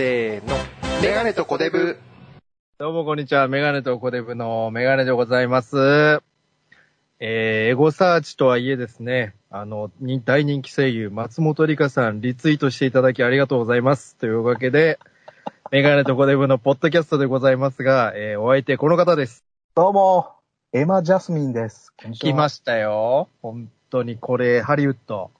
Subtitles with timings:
[0.00, 0.56] せーの。
[1.02, 1.98] メガネとコデブ。
[2.78, 3.48] どうもこんにちは。
[3.48, 6.22] メガネとコデブのメガネでございます。
[7.18, 14.16] えー、エゴサーチとはいえですね、あの、に大人気声優、松本里香さん、リツイートしていただきありがとうございます。
[14.16, 14.98] というわけで、
[15.70, 19.44] メガネとコデブのポッドキャストでございますが、えー、お相手この方です。
[19.74, 20.30] どうも、
[20.72, 21.92] エマ・ジャスミンです。
[22.18, 23.28] 来ましたよ。
[23.42, 25.30] 本当にこれ、ハリウッド。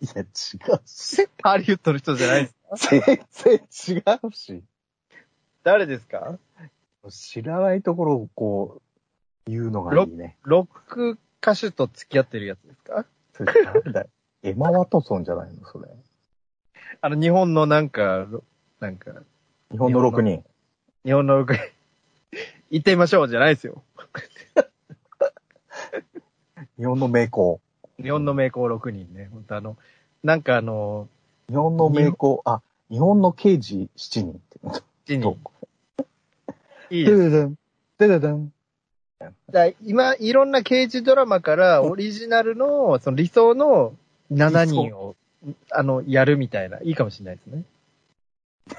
[0.00, 0.28] いや、違う
[0.84, 1.28] し。
[1.44, 4.62] ハリウッドの人じゃないですか全然違うし。
[5.62, 6.38] 誰ですか？
[7.08, 8.80] 知らないところをこ
[9.46, 10.36] う、言うのがいいね。
[10.42, 13.06] ロック歌手と付き合ってるやつですか？
[13.32, 14.00] それ誰だ？
[14.02, 14.08] よ
[14.42, 15.66] エマ・ワトソンじゃないの？
[15.66, 15.88] それ。
[17.00, 18.26] あの、日本のなんか、
[18.80, 19.12] なんか、
[19.70, 20.44] 日本の6人。
[21.04, 21.54] 日本のロック、
[22.70, 23.82] 行ってみましょうじゃないですよ。
[26.78, 27.60] 日本の名工。
[28.02, 29.28] 日本の名工6人ね。
[29.32, 29.76] 本当あの、
[30.22, 31.08] なんかあの、
[31.50, 34.60] 日本の名工、あ、日本の刑事7人って。
[35.06, 35.36] 一そう？
[35.36, 36.06] 人。
[36.90, 37.16] いいです。
[37.16, 37.58] ドゥドゥン、
[37.98, 38.52] ドゥドゥドゥン。
[39.50, 43.94] だ今、いろんな刑事ドラマからオリジナルの、その理想の
[44.32, 45.16] 7人を、
[45.72, 47.46] あの、やるみたいな、いいかもしれないです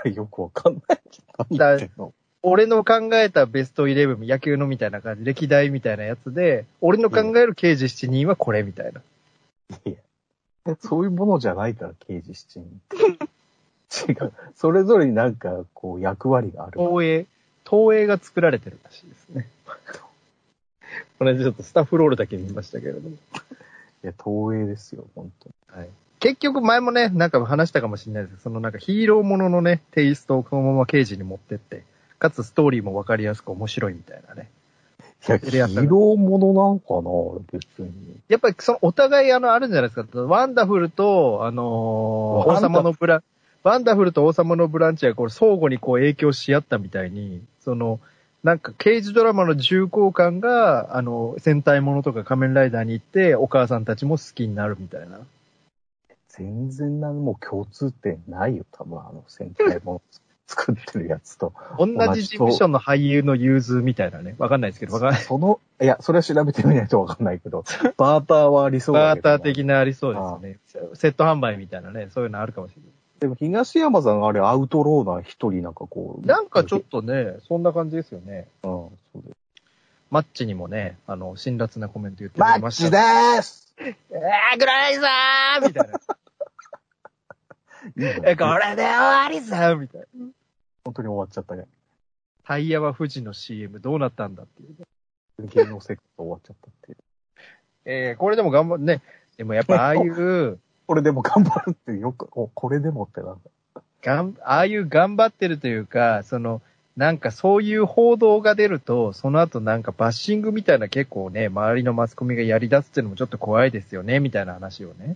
[0.06, 0.14] ね。
[0.14, 1.46] よくわかんないけど。
[1.50, 2.14] 何言ってんの？
[2.42, 9.02] 俺の考えたベストイレブン、野球のみたいな感じ、歴代みたいなやつで、俺の考える刑事7人はこれみたいな。
[9.86, 9.96] いや
[10.82, 12.64] そういうものじゃないから、刑事7
[13.08, 14.12] 人。
[14.12, 14.34] 違う。
[14.56, 16.80] それぞれになんか、こう、役割がある。
[16.80, 17.26] 東映、
[17.70, 19.48] 東映が作られてるらしいですね。
[21.20, 23.10] これちょっとスタッフロールだけ見ましたけれども。
[23.10, 23.14] い
[24.04, 25.82] や、東映ですよ、本当に。
[25.82, 25.90] はい。
[26.20, 31.84] 結局前もね、なんか話したかもしれないですけど、そのなんかヒーローもののね、テイストをこのまま刑事に持ってって、
[32.20, 34.50] かつストーリーもわかりやすく面白いみたいなね。
[35.28, 38.20] いや、ローものなんかな別に。
[38.28, 40.22] やっぱりそのお互いあの、あるんじゃないですか。
[40.22, 43.22] ワンダフルと、あのー王様のブラ、
[43.64, 48.00] ワンダフルと王様のブランチがこれ相互にこう影響し合ったみたいに、その、
[48.44, 55.20] なんか刑事ドラマの重厚感が、あの、戦隊ものとか仮面ライダーに行って、お母さんたちも好きになるみたいな。
[56.30, 60.02] 全然何も共通点ないよ、多分あの戦隊もの
[60.48, 61.54] 作ってるやつと。
[61.78, 64.36] 同じ事務所の俳優の融通みたいなね。
[64.38, 65.22] わかんないですけど、わかんない。
[65.22, 67.64] その、いや、それは調べてみないとわかんないけど、
[67.98, 69.16] バーターはありそうだ。
[69.16, 70.96] バーター的なありそうですよね。
[70.96, 72.92] セット販売みたいなね、そういうのあるかもしれない。
[73.20, 76.26] でも東山さんあれアウトローな一人なんかこう。
[76.26, 78.48] なんかちょっとね、そんな感じですよね。
[78.64, 79.36] うん、そうです。
[80.10, 82.68] マッチにもね、あの、辛辣なコメント言ってました。
[82.68, 86.00] ッチでーす えー、グライザーみたいな。
[87.98, 90.26] え、これで終わりさみたいな。
[90.84, 91.66] 本当に終わっちゃったね。
[92.46, 94.86] タイヤは富士の CM どうなったんだっていうね。
[95.54, 96.98] 芸能セクト終わっちゃったっていう。
[97.86, 99.02] えー、これでも頑張ってね。
[99.38, 103.82] でもやっぱああいう、これでも頑張るってよく、お、これでもってなんだ。
[104.04, 106.62] がん、ああいう頑張ってるというか、その、
[106.98, 115.16] なんかそういう報道が出ると、その後なんかバッシングみたいな結構ね、周りのマスコミがやり出すっていうのもちょっと怖いですよね、みたいな話をね。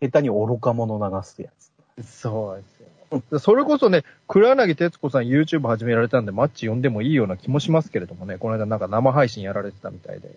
[0.00, 2.18] 下手に愚か者流すやつ。
[2.20, 3.38] そうですよ。
[3.38, 10.36] それこそね、黒柳徹子さん YouTube 始められたんで、マッチ呼んでもいいような気もしますけれどもね、この間なんか生配信やられてたみたいで。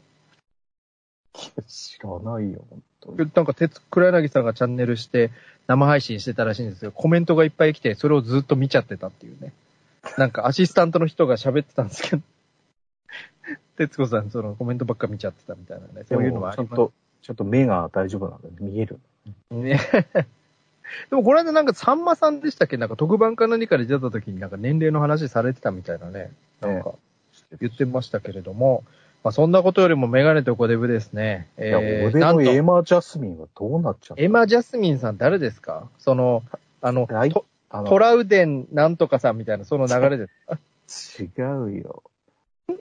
[1.67, 3.31] 知らないよ、本当に。
[3.33, 5.31] なんか、鉄、黒柳さんがチャンネルして、
[5.67, 6.91] 生配信してたらしいんですよ。
[6.91, 9.53] コメントがいっぱい来て、それをずっと見ちゃってたっていうね。
[10.17, 12.21] なんか、アシスタントの人が喋ってたんですけど、
[13.77, 16.05] 徹子さん、そのコメントばっか見ちゃってたみたいなね。
[16.07, 16.91] そういうのはありますちゃんと、
[17.21, 18.55] ちゃんと目が大丈夫なんだね。
[18.59, 18.99] 見える。
[19.51, 19.79] ね。
[21.09, 22.77] でも、この間なんか、さんまさんでしたっけ？
[22.77, 26.31] なんか、特番か何かで出た時になんか、年齢の話されてたみたいなね。
[26.59, 26.93] なんか、
[27.59, 28.83] 言ってましたけれども、
[29.23, 31.47] まあ、そんなことよりもメガネとコデブですね。
[31.57, 35.87] えー、俺なんとのエマ・ジャスミンはどうなっちゃったエマ・ジャスミンさん誰ですか？
[35.99, 36.43] その、
[36.81, 37.07] あの、
[37.69, 40.33] あのトラウデンなんとかさんみたいな、その流れです
[41.29, 41.39] か？
[41.45, 42.03] 違うよ。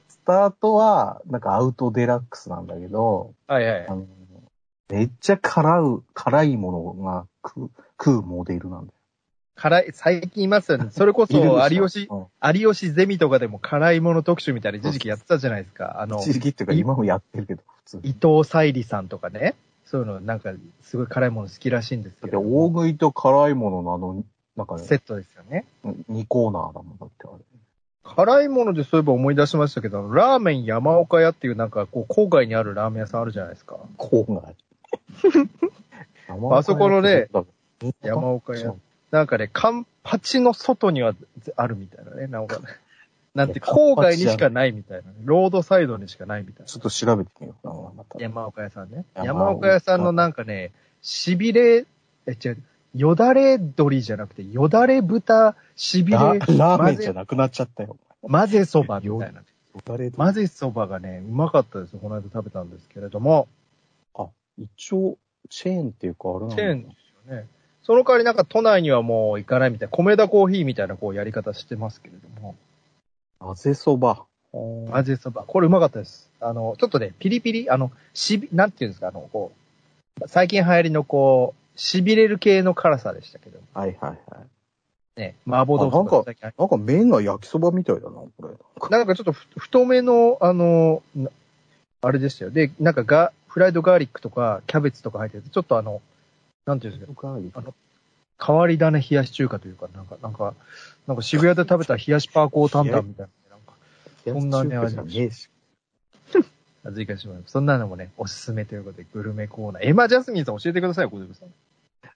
[0.08, 3.94] スタートは、なんかアウトデラックスなんだけど、はいはいあ。
[3.94, 4.06] の、
[4.90, 8.92] めっちゃ辛う、辛いものが食う、食うモデルなんだよ。
[9.54, 10.88] 辛い、最近いますよね。
[10.91, 16.00] それこそ、有吉、うん有吉ゼミとかでも辛いもの特集みたいな一時期やってたじゃないですか。
[16.00, 18.10] あの、一時期っていうかい今もやってるけど、普通に。
[18.10, 19.54] 伊藤沙莉さんとかね。
[19.84, 22.41] そういうの、なんか、すごい辛いもの好きらしいんですけど。
[22.41, 24.24] 食いと辛いもののあの、
[24.56, 25.66] なんかね、セットですよね。
[25.84, 27.44] 2コーナーだもんだってあれ。
[28.03, 33.78] 辛いものでそういえば思い出しましたけど、ラーメン山岡屋っていうなんか、こう、郊外にあるラーメン屋さんあるじゃないですか。
[33.98, 34.54] 郊外。
[36.53, 37.47] あそこのね、山
[38.03, 38.75] 山岡屋。
[39.10, 41.15] なんかね、カンパチの外には
[41.57, 42.65] あるみたいなね、なんかね。
[43.34, 45.16] なんて、郊外にしかないみたいなね。
[45.25, 48.19] ロードサイドにしかないみたいちょっと調べてみようかな、また。
[48.19, 48.22] な。
[48.22, 49.04] 山岡屋さんね。
[49.15, 51.87] 山岡屋さんのなんかね、しびれ、
[52.27, 52.59] え、違う、
[52.95, 57.97] よだれ鶏じゃなくて、よだれ豚しびれララーメンじゃなくなっちゃったよ。
[58.22, 59.42] 混ぜそばみたいな。
[59.84, 62.01] 誰混ぜそばがね、うまかったですよ。
[62.01, 63.59] この間食べたんですけれども、あ、
[64.60, 65.18] 一応、
[65.48, 67.47] チェーンっていうか、あれなんだチェーンですよね。
[67.83, 72.54] その代わりなんか都内にはもう行かないみたいな、米田コーヒーみたいなこうやり方してますけれども、
[73.39, 74.27] 混ぜそば。
[74.53, 75.45] 混ぜそば。
[75.45, 76.30] これうまかったです。
[76.41, 79.53] あの、ちょっとね、ピリピリ、あの、しび、なんていうんですか、あの、こ
[80.21, 85.21] う、最近流行りのこう、痺れる系の辛さでしたけど、はいはいはい。
[85.21, 88.89] ね、麻婆豆腐とか最近なんか麺が焼きそばみたいだな、これ。
[88.91, 91.30] なんかちょっとふ太めの、あの、な
[92.03, 92.51] あれでしたよ。
[92.51, 96.00] で、なんかが、フライドガーリックとか、キャベツとか入ってて、ちょっとあの、
[96.66, 97.74] なんていうんですか、あの
[98.42, 100.54] 変わり種冷やし中華というか、なんか、なんか、
[101.08, 103.74] なんか渋谷で食べた冷やしパーコータンタンみたいな、なんか、
[104.24, 105.50] そんなね冷やし中華じゃねえし。
[106.94, 107.52] 追加してもらいます。
[107.52, 109.82] そんなのもね、おすすめということで、グルメコーナー。
[109.84, 111.48] エマ・ジャスミンさん教えてくださいよ、小泉さん。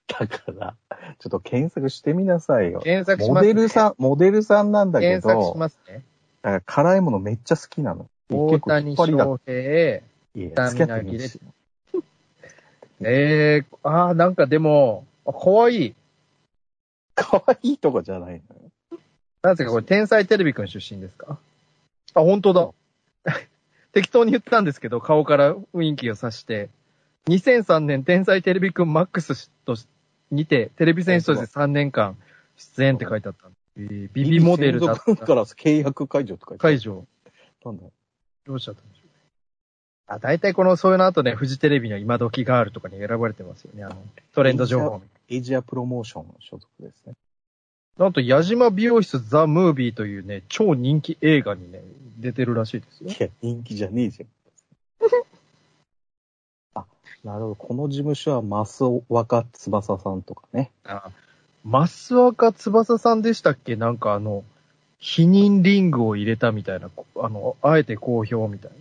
[0.07, 0.75] だから、
[1.19, 2.79] ちょっと検索してみなさいよ。
[2.79, 6.03] 検索しモます、デルさん、モデルさんなんだけ検索しど、ますね。
[6.41, 8.07] だから辛いものめっちゃ好きなの。
[8.31, 8.95] 大谷。
[8.95, 9.05] 翔
[9.45, 10.01] 平、
[10.35, 11.39] いや、北付き合ってみるし。
[13.01, 15.95] えー、あー、なんかでも、あかわいい。
[17.15, 18.55] 可愛いとかじゃないの？
[18.55, 18.71] よ。
[19.41, 21.37] なんですか、これ、天才テレビくん出身ですか？
[22.13, 22.69] あ、本当だ。
[23.93, 26.69] 適当に言ったんですけど、顔から雰囲気を指して、
[27.27, 29.87] 2003年天才テレビくんマックスとし
[30.31, 32.17] にて、テレビ選手として3年間
[32.57, 33.49] 出演って書いてあった。
[33.77, 37.05] えービビモデルだったから契約解除とか言って解除。
[37.65, 37.83] なんだ？
[38.45, 39.04] どうしちゃったんでしょう？
[39.04, 39.04] ね。
[40.07, 43.83] あ、大体この、そういうの後ね、フジテレビの今時ガールとかに選ばれてますよね。
[43.83, 43.95] あの、
[44.33, 45.01] トレンド情報。
[45.29, 47.13] エイジアプロモーションの所属ですね。
[47.97, 51.81] なんと、矢島美容室ザ・ムービーというね、超人気映画にね、
[52.19, 53.15] 出てるらしいですよい。
[53.19, 54.29] や、人気じゃねえじゃん。
[56.75, 56.85] あ、
[57.23, 57.55] なるほど。
[57.55, 60.71] この事務所は増若翼さんとかね。
[60.83, 61.09] あ、
[61.65, 63.75] 増若翼さんでしたっけ？
[63.75, 64.43] なんかあの、
[64.99, 68.77] 否認リングを入れたみたいな、こあの、あえて好評みたいな。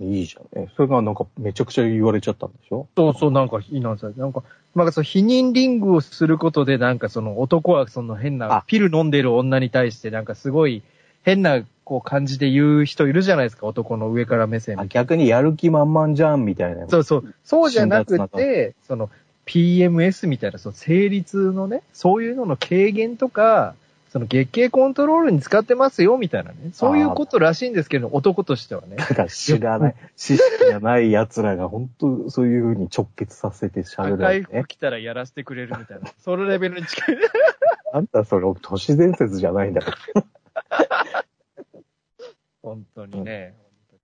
[0.00, 0.68] いいじゃんね。
[0.76, 2.86] それがなんかめちゃくちゃ言われちゃったんでしょ？
[2.96, 4.12] そうそう、なんか、いいなさい。
[4.16, 4.42] なんか、
[4.74, 10.82] なんかその否認リングをすることで、なんかその男はその変なあ、ピル飲んでる女に対して、なんかすごい
[11.22, 16.82] 変な、こう感じで言う人いるじゃないですか、男の上から目線あ逆にやる気満々じゃんみたいな。
[16.82, 16.88] な。
[16.88, 17.34] そうそう。
[17.42, 19.10] そうじゃなくて、その
[19.46, 23.74] PMS みたいな、その成立のね、そういうのの軽減とか、
[24.10, 26.56] その月経コントロールに使ってますよ、みたいなね。
[26.72, 28.96] そういうことらしいんですけど、男としてはね。
[28.96, 34.68] だから知らない、知識がない奴らが本当そういう風に直結させて喋る赤いわけね服。
[34.68, 36.10] 着たらやらせてくれるみたいな。
[36.18, 37.16] そのレベルに近い。
[37.94, 39.96] あんたそれ都市伝説じゃないんだか
[40.70, 41.24] ら。
[42.62, 43.54] 本当にね。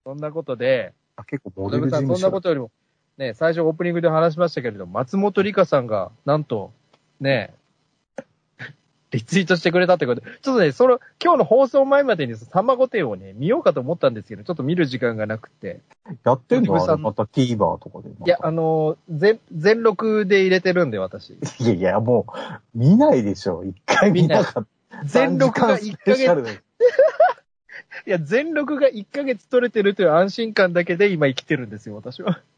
[0.04, 2.70] そんなことで、あ結構モモデル事務所そんなことよりも、
[3.18, 6.70] ね、最初オープニングで話しましたけれど、松本里香さんが、なんと、
[7.20, 7.52] ね、
[9.16, 15.80] リツイートしてくれたってことで、ちょっとね、その、今日の放送前までに、さんま御殿をね、見ようかと思ったんですけど、ちょっと見る時間がなくて。
[16.24, 16.84] やってんの？
[16.84, 18.10] さんまた TVer とかで。
[18.10, 21.30] いや、あの、全、全録で入れてるんで、私。
[21.30, 23.64] いやいや、もう、見ないでしょ。
[23.64, 25.04] 一回見なかった。
[25.04, 26.62] 全録が3時1ヶ月、
[28.06, 32.40] いや、全録が1ヶ月取れてるという安心感だけで今生きてるんですよ、私は。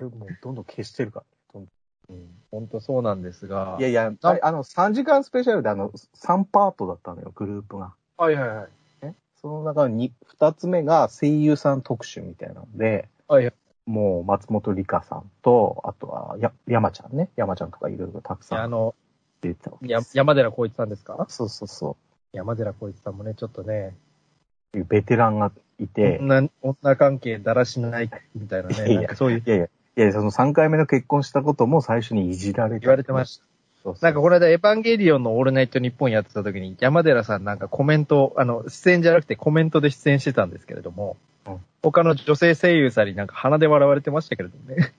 [0.02, 1.39] もうどんどん消してるから。
[2.50, 3.76] 本当そうなんですが。
[3.78, 7.94] いやいや、ああの、3時間スペシャルであの、3パートだったのよ、グループが。
[8.16, 8.68] はいはいは
[9.02, 9.06] い。
[9.06, 9.14] ね。
[9.40, 13.54] その中に、2つ目が声優さん特集みたいなので、はいはい。
[13.86, 17.28] もう松本里香さんと、あとは、や、山ちゃんね。
[17.36, 18.94] 山ちゃんとかいろいろたくさんの、
[19.40, 20.00] 出てたや。
[20.12, 21.24] 山寺宏一さんですか？
[21.30, 21.96] そうそうそ
[22.32, 23.96] 山寺宏一さんもね、ちょっとね、
[24.74, 32.80] ベテランがいて、女女関係だらしないみたいなね、いやいやなんかそういういやいや、いや、その3回目の結婚したことも最初にいじられて。
[32.80, 33.44] 言われてました。
[33.82, 41.16] そうそうなんかこの間エヴァンゲリオンのオールナイトニッポンやってた時に山寺さんなんかコメント、あの、出演じゃなくてコメントで出演してたんですけれども、
[41.46, 44.92] うん他の女性声優さんになんか鼻で笑われてましたけれどもね。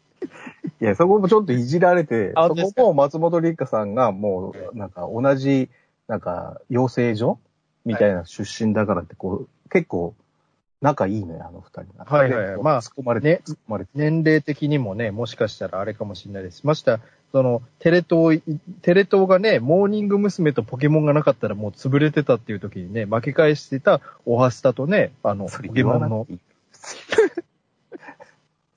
[0.80, 5.68] いや、そこもちょっといじられて、そこも松本里香さんがもう、なんか同じ、
[6.06, 7.38] なんか、養成所
[7.84, 10.14] みたいな出身だからって、こう、結構、
[10.80, 12.04] 仲いいのよ、あの二人が。
[12.04, 13.90] はいはいはいでまあ突っ込まれて、ね突っ込まれて。
[13.94, 16.66] 年齢的にもね、もしかしたらあれかもしれないです。
[16.66, 17.00] ました、
[17.32, 18.40] その、テレ東、
[18.82, 20.52] テレ東がね、モーニング娘。
[20.52, 26.26] とポケモンがなかったらもう潰れてたっていう時にね、負け返してたオハスタとね、あの、ポケモンの。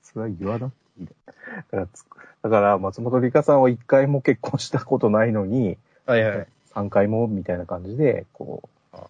[0.02, 1.06] それは言わなくていい。
[1.06, 1.32] だ
[1.70, 2.04] からつ、
[2.42, 6.46] だから松本里香さんは一回も結婚したことないのに、はいはい。
[6.74, 9.06] 三回もみたいな感じで、こあ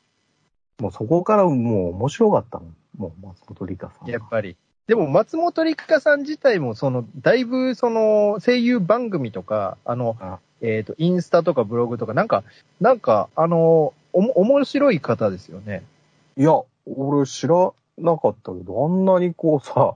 [0.78, 2.66] う、もうそこからもう面白かったの。
[2.96, 4.10] もう松本里香さんは。
[4.10, 4.56] やっぱり。
[4.86, 12.44] でも、松本里香さん自体も、その、だいぶ、その、声優番組とか、あの、あえっ、と、インスタとかブログとか、なんか、
[12.80, 15.84] なんか、あの、おも、面白い方ですよね。
[16.36, 19.94] いや、俺知らなかったけど、あんなにこうさ、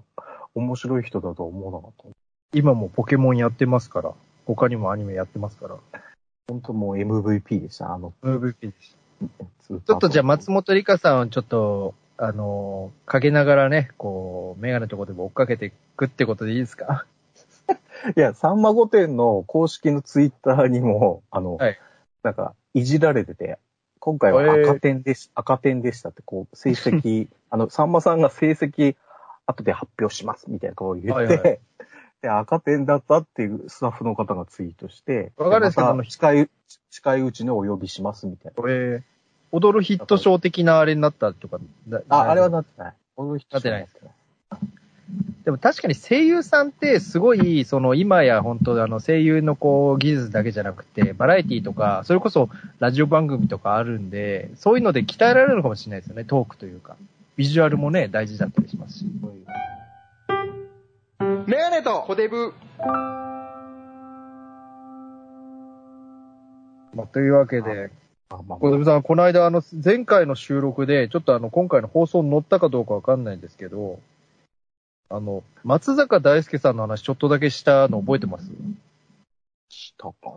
[0.54, 2.58] 面白い人だとは思わなかった。
[2.58, 4.12] 今もポケモンやってますから、
[4.46, 5.76] 他にもアニメやってますから。
[6.48, 8.96] 本当もう MVP でした、あの、MVP でした。
[9.64, 17.06] ちちょっとじゃあ松本里香さんをちょっと、あの、かけながらね、こう、メガネのとこでも追っかけていくってことでいいですか？
[18.16, 21.78] いや、さんま御殿の公式のツイッターにも、あの、はい。
[22.23, 23.58] なんか、いじられてて、
[23.99, 28.96] 今回は赤点でし、赤点でしたって、こう、成績、 あの、さんまさんが成績、
[29.46, 31.61] 後で発表します、みたいなことを言って、はいはい。
[32.23, 36.50] で、赤点だったっていうスタッフの方がツイートして、わかるんですけどでまた近い、
[36.90, 38.62] 近いうちにお呼びします、みたいな。
[38.62, 39.02] これ、
[39.56, 41.58] 踊るヒットショー的なあれになったとか。
[41.88, 42.94] だあ、あれはなってない。
[43.16, 43.96] ななってないです
[45.44, 56.96] でも確かに声優さんってすごい、その今や本当あの声優のこう技術だけじゃなくて、バラエティとか、それこそラジオ番組とかあるんで、そういうので鍛えられるのかもしれないですよね、トークというか。
[57.36, 59.06] ビジュアルもね、大事だったりしますし。
[61.46, 62.52] メガネとコデブ。
[66.92, 67.90] まあ、というわけで、
[68.28, 74.00] 小泉さん、この間あの、前回の収録で、ちょっとあの、今回の放送に載ったかどうかわかんないんですけど、
[75.09, 78.50] あの、松坂大輔さんの話ちょっとだけしたの覚えてます？
[79.68, 80.35] したかな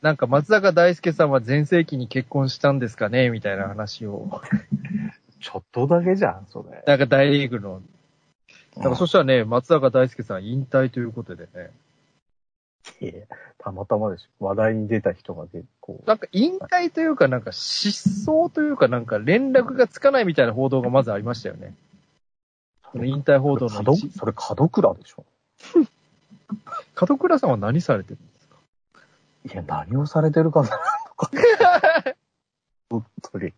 [0.00, 3.28] なんか松坂大輔さんは前世紀に結婚したんですかね？
[3.28, 4.40] みたいな話を。
[5.40, 6.82] ちょっとだけじゃん、それ。
[6.86, 7.82] なんか大リーグの。
[8.76, 11.70] だからそしたらね、松坂大輔さん引退ということでね。
[13.58, 14.44] たまたまでしょ。
[14.44, 16.06] 話題に出た人がで、こう。
[16.06, 21.74] なんか引退というかなんか失踪というかなんか連絡がつかないみたいな報道がまずありましたよね。
[22.92, 25.24] その引退報道の角一それ角倉でしょ。
[27.08, 28.56] 門倉さんは何されてるんですか？
[29.52, 30.76] いや、何をされてるかなの
[31.14, 31.30] か。
[32.90, 33.52] 本当に。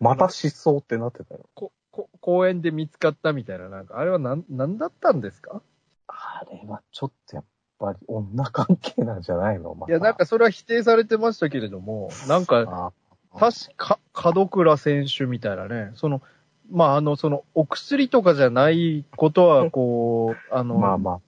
[0.00, 1.46] また失踪ってなってたよ。
[1.54, 5.62] こ、こ、公園で見つかったみたいな、なんか、あれはなん、なんだったんですか？
[6.08, 7.44] あれはちょっとやっ
[7.78, 9.74] ぱり女関係なんじゃないの？
[9.74, 9.92] また。
[9.92, 13.98] いや、なんかそれは否定されてましたけれども、なんか、あ確か、
[14.34, 16.22] 門倉選手みたいなね、その、
[16.70, 21.20] まあ、あの、その、お薬とかじゃないことは、こう、あの、まあま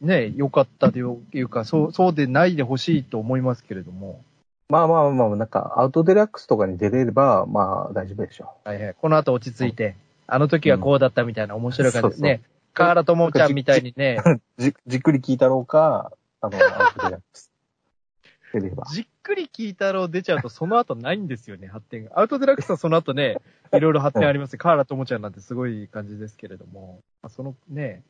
[0.00, 4.22] ね、良かったというか、そう、そうでないでほしいと思いますけれども、
[4.70, 4.72] あ。
[4.72, 8.94] まあまあまあ、なんか、アウトデラックスとかに出れれば、まあ大丈夫でしょはいはい。
[8.94, 12.28] この後落ち着いて、あの時はこうだったみたいな面白い感じですね。
[12.36, 14.40] そうカーラともちゃんみたいにね、う。
[14.58, 17.50] じ、じっくり聞いたろうか、あの、アウトデラックス。
[18.92, 22.18] じっくり聞いたろう出ちゃうとその後ないんですよね、発展が。
[22.18, 23.36] アウトデラックスはその後ね、
[23.72, 24.58] いろいろ発展あります。
[24.58, 28.02] カーラともちゃんなんてすごい感じですけれども、まあそのね、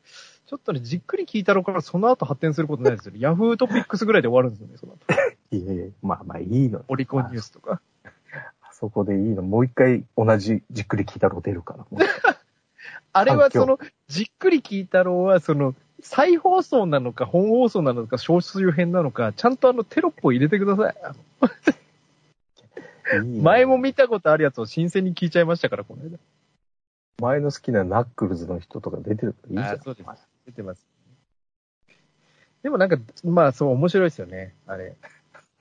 [0.47, 3.19] ちょっとね、じっくり聞いたろうからその後発展することないですよね。
[3.19, 5.05] ヤフートピックスぐらいで終わるんですよね、その後。
[5.55, 6.83] いやいや、まあまあいいの。
[6.87, 7.81] オリコンニュースとか。
[8.63, 9.43] あそこでいいの。
[9.43, 11.85] もう一回同じじっくり聞いたろう出るから。
[13.13, 20.95] あれはその、じっくり聞いたろうは、その、再放送なのか、本放送なのか、小周編なのか、ちゃんとあのテロップを入れてください。
[23.41, 26.17] 前も見たことあるやつを新鮮に聞いちゃいましたから、この間。
[27.19, 29.79] 前の好きなナックルズの人とか出てるからいいじゃん。
[29.79, 30.87] あそうです出てます。
[32.63, 34.95] でもなんか、まあそう面白いですよね、あれ。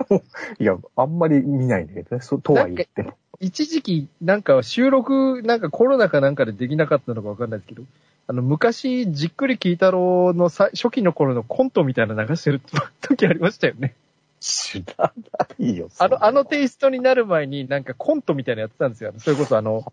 [0.59, 2.23] いや、あんまり見ないんだけどね。
[2.23, 3.17] そとは言っても。
[3.41, 7.83] 一時期、なんか収録、なんかコロナかなんかでできなかったのかわかんないですけど、
[8.27, 12.61] あの、昔、じっくり聞いたろうのさ初期の頃のコントみたいなの流してる
[13.01, 13.95] 時ありましたよね。
[14.41, 15.89] 知らないよ。
[15.99, 19.13] あの、あのテイイストになる前になんかコントみたいなのやってたんですよ。
[19.19, 19.93] それこそあの、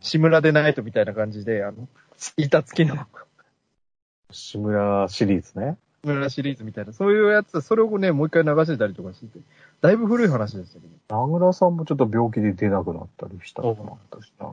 [0.00, 1.88] 志村でナイトみたいな感じで、あの、
[2.36, 2.96] 板付きの
[4.30, 5.76] 志村シリーズね。
[6.08, 9.38] 志村シリーズみたいな、そういうやつ、それをね、もう一回流してたりとかしてて、
[9.80, 10.88] だいぶ古い話ですよね。
[11.08, 14.50] 名倉さんもちょっと病気で出なくなったりしたのもあったしな。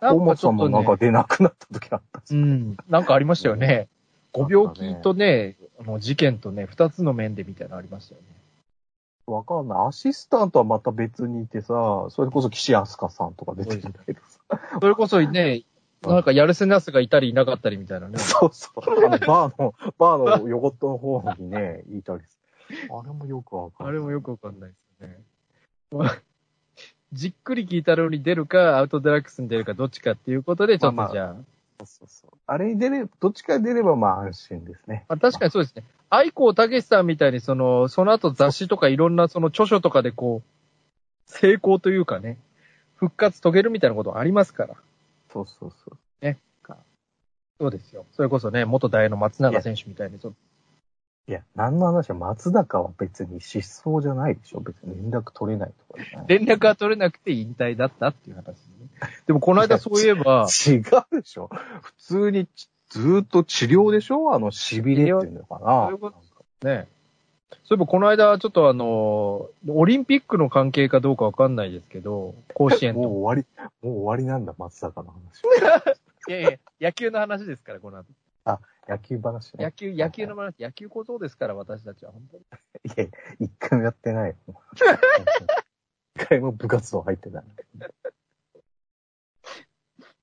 [0.00, 2.34] 大松さんもなんか出なくなった時あったし。
[2.34, 3.88] うん、なんかありましたよ ね。
[4.32, 8.26] ご病気とね、あの事件とね、二つの面でみたいなのありましたよね。
[9.26, 9.88] わかんない。
[9.88, 14.40] アシスタントはまた別にいてさ、それこそ岸安香さんとか出てるんだけどさ。
[14.80, 15.64] それこそね、
[16.02, 18.18] なんかやるせなすがいたりいなかったりみたいなね。
[18.18, 18.80] そうそう。
[18.80, 22.38] あの、バーの、バーの横っとの方にね、 いたりす
[22.70, 22.76] る。
[22.94, 23.94] あれもよくわかんない。
[23.94, 25.18] あれもよくわかんないですよね。
[25.90, 26.18] まあ
[27.12, 31.34] じっくり聞いたろうに出るか、アウトデラックスに出るか、どっちかっていうことで、ちょっまあまあとじゃあ、
[31.78, 32.30] そうそうそう。
[32.46, 35.06] あれに出れ、どっちか出ればまあ安心ですね。
[35.08, 35.84] まあ、確かにそうですね。
[36.10, 40.48] 愛子たけしさんみたいに、その、その後雑誌とかいろんなその著書とかでこう、
[41.24, 42.36] 成功というかね、
[42.96, 44.74] 復活遂げるみたいなことありますから。
[45.32, 45.98] そうそうそう。
[47.60, 48.06] そうですよ。
[48.12, 50.32] それこそね、元大の松永選手みたいに、ちょっ
[51.28, 58.54] いや、何の話は松坂は別に失踪じゃないでしょ別に連絡取れないとか連絡が取れなくて引退だったっていう話ね。
[59.26, 60.82] でもこの間そういえば、違う
[61.20, 61.50] でしょ
[61.82, 64.32] 普通にちずーっと治療でしょ？
[64.32, 66.88] あの、痺れっていうのかなそういうことね。
[67.64, 73.10] そういえばこの間ちょっとあの、オリンピックの関係かどうかわかんないですけど、甲子園もうと。
[73.10, 75.42] 終わり、もう終わりなんだ、松坂の話。
[76.28, 78.06] いやいや、野球の話ですから、この後。
[78.88, 79.64] 野球話ね。
[79.64, 82.42] 野球、野球の話、野球小僧ですから、私たちは本当に。
[82.84, 83.06] いや、
[83.38, 84.36] 一回もやってないよ。
[86.16, 87.44] 一回も部活動入ってない。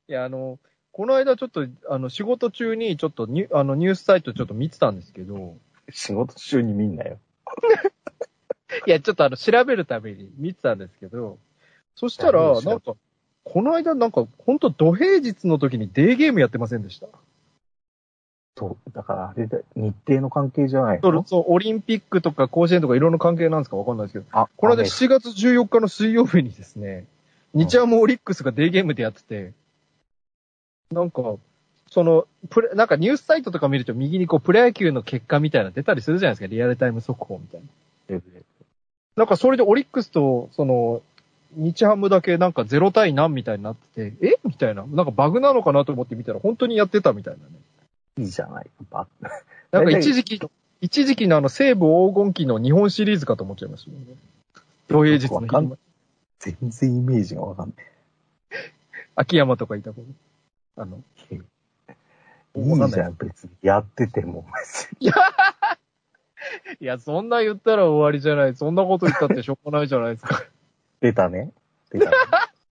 [0.08, 0.60] いや、あの、
[0.92, 5.58] この間ちょっと、あの、仕事中にちょっとニュあのニュースサイトちょっと見てたんですけど、
[5.92, 7.20] 仕事中に見んなよ。
[8.88, 11.38] いや、ちょっとあの、調べるために見てたんですけど、
[11.96, 12.96] そしたら、なんか、
[13.44, 17.08] この間なんか、ほんと土平日の時にデーゲームやってませんでした？
[18.56, 21.12] と、だからあれで、日程の関係じゃないの？
[21.12, 27.06] そうそう、オリンピックとか甲子園とかいろんな関係なんですかわかんないですけど、あ、この間雨7月14日の水曜日にですね、
[27.54, 29.54] 日ハムオリックスがデーゲームでやってて、
[30.92, 31.36] なんか、
[31.96, 38.22] その、プレ、なんかニュースサイトとか見ると右にこうプロ野球の結果みたいなの出たりするじゃないですか、リアルタイム速報みたいな。
[39.16, 41.02] なんかそれでオリックスと、その、
[41.56, 44.40] 日ハムだけなんか0対何みたいになってて、え？
[44.44, 44.86] みたいな。
[44.86, 47.50] なんかバグなのかなと思って見たら本当にやってたみたいなね。
[48.18, 48.70] いいじゃない。
[48.92, 49.08] ば
[49.72, 50.42] なんか一時期、
[50.82, 54.06] 一時期のあの西武黄金期の日本シリーズかと思っちゃいましたよね。
[54.90, 55.78] 土平日の日
[56.40, 57.76] 全然イメージがわかんない。
[59.16, 60.06] 秋山とかいた頃。
[60.76, 61.02] あの、
[62.56, 63.50] いわかんないいじゃん、別に。
[63.62, 65.10] やってても、別に。
[66.80, 68.56] いや、そんな言ったら終わりじゃない。
[68.56, 70.44] そんなこと言ったってしょうがないじゃないですか。
[71.02, 71.52] 出たね。
[71.92, 72.16] 出たね。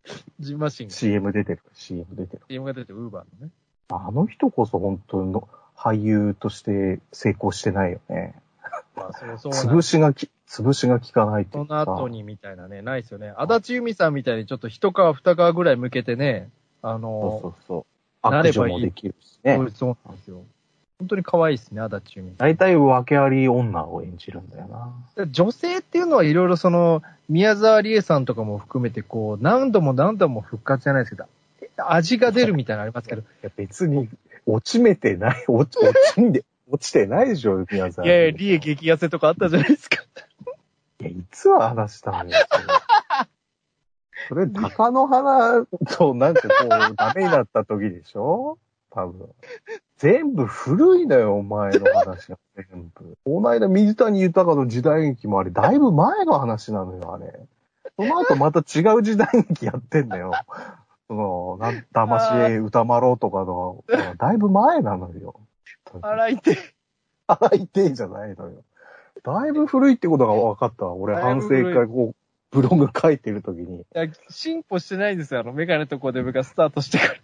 [0.41, 0.95] ジンマシンが。
[0.95, 1.63] CM 出てる。
[1.73, 2.43] CM 出てる。
[2.49, 3.53] CM が出てウーバーのね。
[3.89, 8.35] あの人こそ本当の俳優として成功してないよね。
[8.97, 13.33] まあ、そうそう潰しがき、潰しが効かないっていそうの後にみたいなね、ないですよね。
[13.37, 16.51] 足立由美さんみたいにちょっと一皮二皮ぐらい向けてね、
[16.83, 17.94] あそうの、そうそう。
[18.25, 19.97] 悪なればできるしねそう。
[20.07, 20.43] なんですよ。
[20.99, 22.33] 本当に可愛いですね、足立由美。
[22.37, 25.27] 大体訳あり女を演じるんだよな。
[25.27, 31.27] 女性っていうのはいろいろその、宮沢りえさんとかも含めてこう、何度も何度も復活じゃないですけど、
[31.77, 34.09] 味が出るみたいなのありますけど、いや別に、
[34.47, 38.07] 落ちめてない、 落ち、落ちんで、落ちてないでしょ、宮沢。
[38.07, 40.03] いやいや、リエ激痩せとかあったじゃないですか。
[41.01, 42.31] いや、いつは話したのよ。
[42.51, 42.65] それ、
[44.29, 48.59] それ鷹の花となんかこう、ダメになった時でしょ？
[48.91, 49.29] 多分。
[49.99, 53.17] 全部古いのよ、お前の話が全部。
[53.25, 57.33] この間、水谷豊の時代劇もあれ、だいぶ前の話なのよ、あれ。
[57.97, 60.33] その後また違う時代劇やってんだよ。
[61.09, 63.85] その、なん、騙し歌丸とかの、
[64.17, 65.35] だいぶ前なのよ。
[66.01, 66.59] 洗いて。
[67.27, 68.63] あいてえじゃないのよ。
[69.23, 70.95] だいぶ古いってことが分かったわ。
[70.95, 72.15] 俺反省会こう、
[72.55, 73.81] ブログ書いてる時に。
[73.81, 77.15] いや、進歩してないんですよ、あの、メガネとコデブがスタートしてから。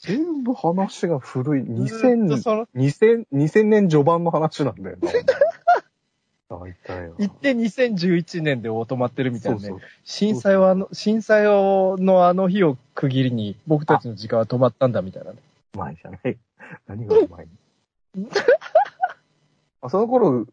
[0.00, 1.62] 全部話が古い。
[1.64, 5.10] ずっと2000、その、2000、2000年序盤の話なんだよな。
[6.50, 7.14] 大体は。
[7.18, 9.68] 行って2011年で止まってるみたいなね。
[9.68, 15.38] そう震災はあの、震災のあの日を区切りに僕たちの時間は止まったんだみたいなね。
[15.74, 16.36] うまいじゃない。
[16.88, 17.48] 何がうまい
[18.16, 18.28] の
[19.82, 20.46] あその頃、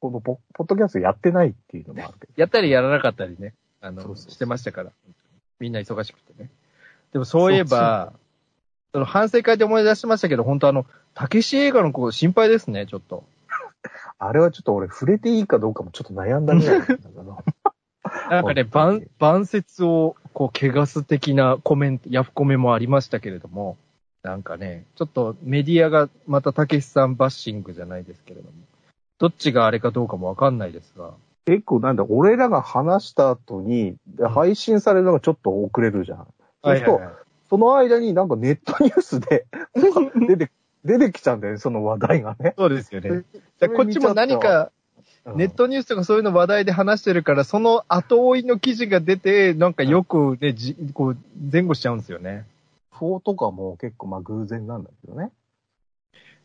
[0.00, 2.32] このポポッドキャストやってないっていうのもあるけど。
[2.36, 3.54] やったりやらなかったりね。
[3.80, 4.90] あの、そうそうしてましたから。
[5.60, 6.50] みんな忙しくてね。
[7.12, 8.12] でもそういえば、
[8.92, 13.24] その反省会で思い出しましたけど、本当あの、たけし映画の子心配ですね、ちょっと。
[14.18, 17.44] あれはちょっと俺触れていいかどうかもちょっと悩んだぐらいなんだけど。
[18.30, 23.76] なんかね、晩、晩節を、こう、汚す的なコメント、ヤフコメもありましたけれども、
[24.22, 28.52] なんかね、ちょっとメディアがまたたけしさんバッシングじゃないですけれども、
[29.20, 31.12] どっちがあれかどうかもわかんないですが、
[31.44, 36.26] 結構なんだ、俺らが話した後に、で配信されるのがちょっと遅れるじゃん。
[36.64, 37.00] そうすると、
[37.50, 39.46] その間になんかネットニュースで
[40.26, 40.50] 出て、
[40.86, 42.54] 出てきちゃうんだよね、その話題がね。
[42.56, 43.24] そうですよね。
[43.76, 44.72] こっちも何か、
[45.34, 51.16] ネットニュースとかそういうの話題で話してるから、その後追いの記事が出て、なんかよくね、じこう、
[51.52, 52.46] 前後しちゃうんですよね。
[52.90, 55.30] フォーとかも結構まあ偶然なんだけどね。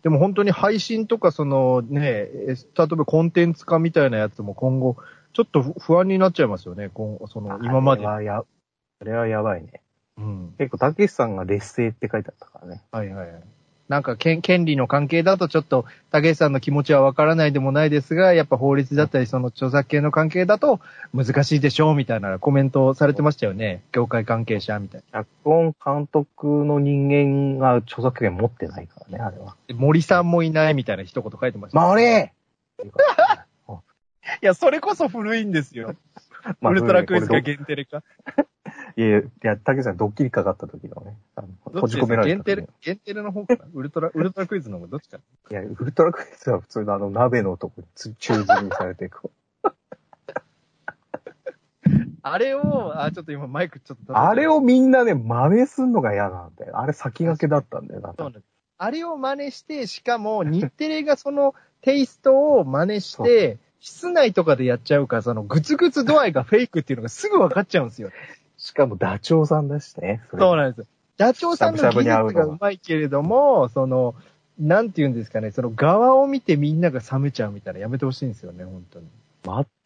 [0.06, 4.98] でも本当に配信とかそのね、え例えばコンテンツ化みたいなやつも今後、
[5.34, 6.91] ちょっと不不安になっちゃいますよね。
[6.94, 8.20] 今その今まであ。
[8.20, 8.44] れはや、
[9.00, 9.82] あれはやばいね。
[10.20, 10.56] うん。
[10.60, 12.84] 結構、たけしさんが劣勢って書いてあったからね。
[12.91, 13.44] はいはいはい。
[13.88, 20.80] なんか権権利の関係だとちょっと、竹内さんの気持ちはわからないでもないですが、やっぱ法律だったり、その著作権の関係だと
[21.13, 23.84] 難しいでしょう、みたいなコメントをされてましたよね。
[23.91, 29.56] 業界関係者みたい脚本監督の人間が著作権持ってないからね、あれは。
[29.67, 29.76] な。
[29.76, 31.78] 森さんもいないみたいな一言書いてました。
[31.78, 32.34] まあ、俺
[34.41, 35.95] いや、それこそ古いんですよ。
[36.62, 38.04] ウルトラクイズが限定でか。
[38.98, 42.74] いやいや、竹内さんドッキリかかった時のね、あの閉じ込められ限定た時の。
[42.82, 43.66] 限定の方かな？
[43.74, 49.30] ウルトラ、 ウルトラクイズの方がどっちかいや、ウルトラクイズは普通のあの鍋のとこにつ宙吊りにされていく。
[52.22, 54.18] あれを、あ、ちょっと今マイクちょっと。
[54.18, 56.80] あれをみんなね、真似すんのが嫌なんだよ。
[56.80, 58.16] あれ先駆けだったんだよな。
[58.18, 58.46] そうなんです。
[58.78, 68.10] あれを真似して、しかも日テレがそのテイストを真似して、室内とかでやっちゃうから、そのグツグツ度合いがフェイクっていうのがすぐ分かっちゃうんですよ。
[68.65, 70.23] しかもダチョウさんだしね。
[70.32, 70.88] それそうなんです。
[71.17, 74.15] ダチョウさんの技術がうまいけれども、その、
[74.58, 79.08] なんて言うんですかね、その側を見てみんなが冷めちゃうみたいなやめてほしいんですよね、本当に。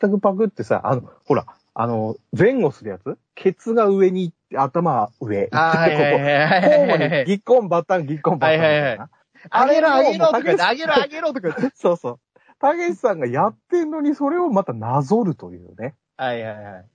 [0.01, 5.49] 全くパクってさ、あの、ほら、あの、前後するやつケツが上に行って、頭は上。
[5.51, 8.77] あー はいはいはい交互に、ギッコンバタン、ギッコンバタンみたいな。
[8.77, 9.09] はいはい
[9.49, 11.71] あげろ、あげろとか言って、あげろ、あげげろとか言って。
[11.75, 12.19] そうそう。
[12.59, 15.95] たけしさんがやってんのに、それをまたなぞるというね。
[16.17, 16.85] はいはいはい。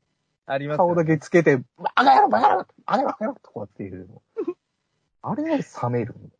[0.46, 4.22] ありますよ顔だけつけて、バカ野郎、バカ野郎、バカ野郎、バカ野郎とかっていうの。
[5.22, 6.30] あれは冷めるんだよ。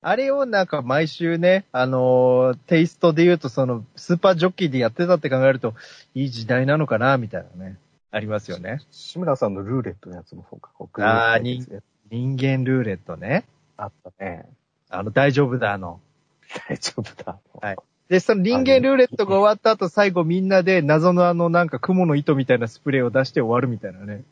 [0.00, 5.74] あれをなんか毎週ね、あのーテイストで言うとその、スーパージョッキーでやってたって考えると、
[6.14, 7.78] いい時代なのかな、みたいなね。
[8.10, 8.80] ありますよね。
[8.90, 10.70] 志村さんのルーレットのやつもそうか。
[10.78, 13.44] 僕あー人人間ルーレットね。
[13.76, 14.48] あったね。
[14.88, 16.00] あの、大丈夫だ、あの。
[16.68, 17.38] 大丈夫だ。
[17.60, 17.76] はい
[18.08, 24.24] で、その人間ルーレットが終わった後、最後みんなで謎のあのなんか雲の糸みたいなスプレーを出して終わるみたいなね。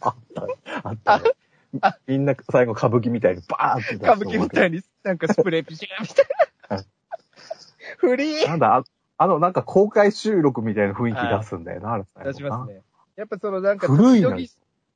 [0.00, 0.46] あった。
[0.84, 1.32] あったね。
[2.06, 6.38] みんな最後歌舞伎みたいにバーンって歌舞伎みたいになんかスプレーピシャーみたいな。
[7.98, 8.84] フリーなんだ、あ
[9.16, 12.82] あの、なんか公開収録みたいな雰囲気出すんだよな、あれ出しますね。
[13.16, 14.48] やっぱそのなんか、古いな時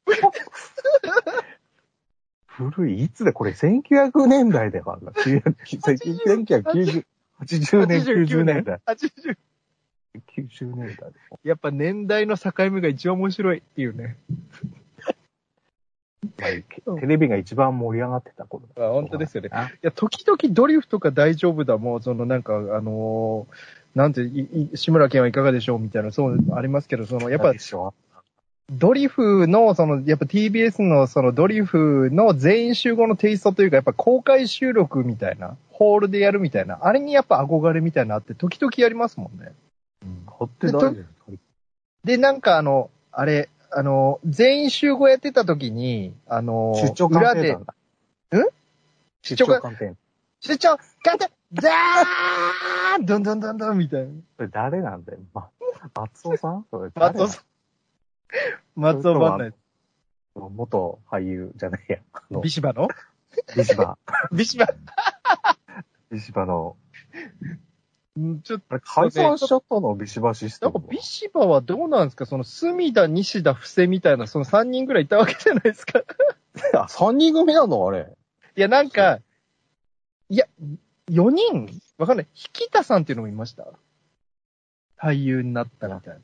[2.47, 5.11] 古い、いつだ、これ？1900年代だからな。
[5.13, 7.05] 1990、
[7.43, 8.81] 80年、90年代。
[8.87, 9.37] 80
[10.37, 11.11] 90年代。
[11.45, 14.17] やっぱ年代の境目が一番面白いっていうね。
[16.39, 18.87] まあテレビが一番盛り上がってた頃だ。
[18.87, 19.49] あ本当ですよね。
[19.53, 27.53] あいや、時々ドリフとか大丈夫だもん、そのなんか、あのーなんて、いい志村けんはいかがでしょうみたいな、そうありますけど、その、やっぱ
[28.71, 39.53] ドリフの、その、やっぱ TBS のそのドリフの全員集合のテイストというか、やっぱ公開収録みたいな、ホールでやるみたいな、あれにやっぱ憧れみたいなのあって、時々やりますもんね。
[40.27, 40.97] 掘って大丈夫
[42.05, 47.55] で、なんかあの、あれ、あの、全員集合やってた時に、あの、出張裏で。
[47.55, 47.67] ん？
[49.23, 49.95] 出出張張鑑定。
[50.41, 54.13] 出張、ガンタザーンドンドンドンドンみたいな。
[54.37, 55.19] それ誰なんだよ。
[55.35, 55.49] ま、
[55.95, 56.65] 松尾さん？
[56.71, 57.19] それ誰？
[57.19, 57.45] 松尾さん。
[58.81, 59.55] 松尾バンダイ。
[60.37, 61.99] 元俳優じゃないや。
[62.41, 62.89] ビ、シバの？
[63.57, 63.99] ビシバ。
[64.33, 64.69] ビシバ。
[66.13, 66.77] ビシバの、
[68.17, 70.81] うんちょっと、解散しちゃったのビシバシステムは？
[70.81, 72.27] なんかビシバはどうなんですか？
[72.27, 76.03] その、隅田、西田、布施みたいな、その3人ぐらいいたわけじゃないですか。
[76.79, 77.87] あ、三人組なの？
[77.87, 78.13] あれ。
[78.57, 79.21] いや、なんか、
[80.29, 80.47] いや、
[81.09, 81.81] 4人？
[81.97, 82.27] わかんない。
[82.35, 83.67] 引田さんっていうのもいました？
[85.01, 86.21] 俳優になったみたいな。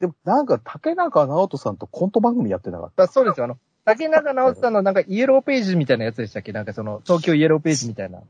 [0.00, 3.04] でも、なんか、竹中直人さんとコント番組やってなかった？
[3.04, 3.44] あそうですよ。
[3.44, 6.50] あの、竹中直人さんのなんかイエローページみたいなやつでしたっけ？
[6.52, 8.20] なんかその、東京イエローページみたいな。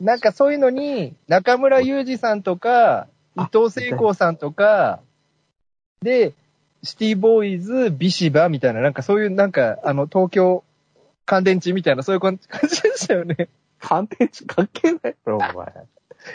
[0.00, 5.00] なんかそういうのに、中村祐二さんとか、伊あ藤聖光さんとか、
[6.02, 6.34] で、
[6.82, 10.64] シティボーイズ、ビシバみたいな、なんかそういうなんか、あの、東京
[11.24, 13.48] 乾電池みたいな、そういう感じでしたよね。
[13.80, 15.52] 鑑定値関係ないだろ、お前。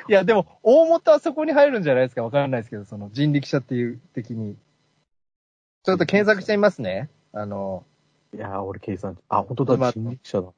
[0.08, 4.56] いや、でも、大元はそこに入るんじゃないですかわからないですけど、その人力車っていう的に。
[5.84, 7.10] ちょっと検索してみますね。
[7.34, 7.84] あの、
[8.34, 10.50] いやー、俺計算、あ、本当まあだ、人力車だ。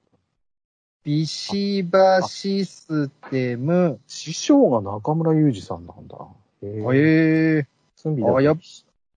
[1.04, 6.18] ビシバシステム、師匠が中村祐二さんなんだ。
[6.62, 8.36] へええ罪だ。
[8.38, 8.58] あやっ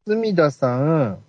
[0.07, 1.23] 隅田さん、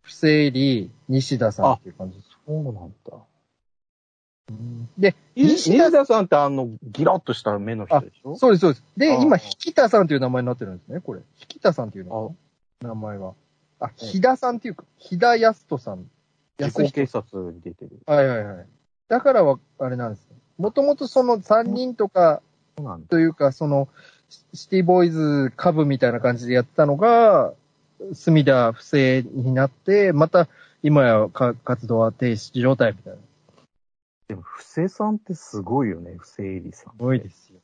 [0.00, 2.18] 不正理、西田さんっていう感じ。
[2.44, 3.18] そうなんだ。
[4.98, 8.36] で、西西田田さんってあの、ギラッとした目の人でしょ？
[8.36, 8.84] そうです、そうです。
[8.96, 11.20] で、あ今、引田さんという名前になってるんですね、これ。
[11.52, 12.34] 引田さんっていうの
[12.80, 13.32] 名前が。
[13.78, 16.10] あ、ひださんっていうか、ひだやすとさん。
[16.58, 18.00] 自己警察に出てる。
[18.06, 18.66] はいはいはい。
[19.08, 20.36] だからは、あれなんですよ。
[20.58, 22.42] もともとその3人とか、
[22.76, 23.08] そうなんだ。
[23.08, 23.88] というか、その、
[24.54, 27.52] シティボーイズカブみたいな感じでやってたのが、
[28.14, 30.48] 隅田不正になって、また、
[30.82, 33.18] 今やか活動は停止状態みたいな。
[34.28, 36.92] でも、布施さんってすごいよね、布施エリさん。
[36.94, 37.60] すごいですよ。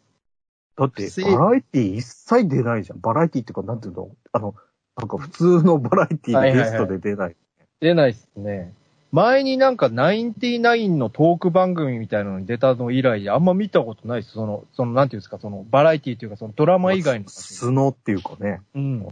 [0.76, 3.00] だってバラエティ一切出ないじゃん。
[3.00, 4.10] バラエティっていうか、なんていうの？
[4.30, 4.54] あの、
[4.96, 7.36] なんか普通のバラエティのゲストで出ない。
[7.80, 8.74] 出ないっすね。
[9.10, 14.32] 前になんかナインティナインのトーク番組みたいなのに出たの以来、あんま見たことないです。
[14.32, 17.28] その、その、なんていうんですか、その、バラエティっていうか、そのドラマ以外の。
[17.28, 18.60] 素のっていうかね。
[18.74, 19.08] うん。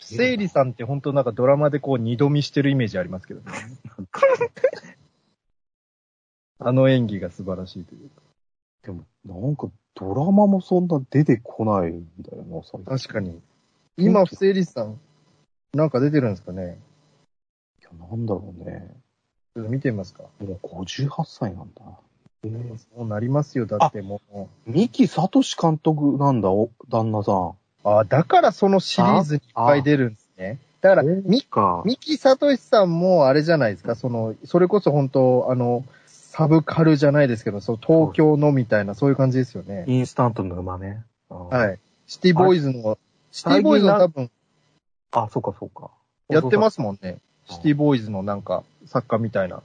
[0.00, 3.46] セイリさんって本当なんかドラマでこう二度見してるイメージありますけどね。
[6.60, 8.22] あの演技が素晴らしいというか。
[8.82, 12.60] でも、なんかドラマもそんな出てこないんだよな。
[12.84, 13.40] 確かに。
[13.96, 15.00] 今、不正立さん、
[15.72, 16.87] なんか出てるんですかねい
[17.92, 18.94] やなんだろうね。
[19.54, 20.24] 見てみますか。
[20.40, 21.82] もう58歳なんだ。
[22.44, 24.46] えー、そうなりますよ、だってもう。
[24.66, 27.54] 三木聡監督なんだ、お、旦那さん。
[27.84, 30.58] あだからそのシリーズにいっぱい出るんですね。
[30.80, 31.82] だから、み、か。
[31.84, 39.84] 三木聡さんもあれじゃないですか、その、それこそ本当、あの、サブカルじゃないですけど、そう、東京のみたいな、そういう感じですよね。
[39.88, 41.04] インスタントの馬ね。
[41.28, 41.78] はいい。
[42.06, 42.98] シティボーイズの、
[43.32, 44.30] シティボーイズの多分、
[45.10, 45.90] あ、そうかそうか。
[46.28, 47.18] やってますもんね。
[47.48, 49.62] シティボーイズのなんか、作家みたいな、